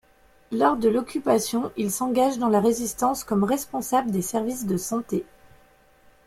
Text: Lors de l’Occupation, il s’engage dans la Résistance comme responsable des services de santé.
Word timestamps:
Lors 0.51 0.77
de 0.77 0.89
l’Occupation, 0.89 1.71
il 1.77 1.91
s’engage 1.91 2.39
dans 2.39 2.49
la 2.49 2.59
Résistance 2.59 3.23
comme 3.23 3.43
responsable 3.43 4.09
des 4.09 4.23
services 4.23 4.65
de 4.65 4.75
santé. 4.75 5.25